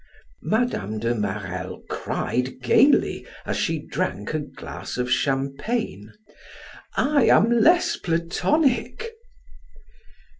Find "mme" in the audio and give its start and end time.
0.51-0.97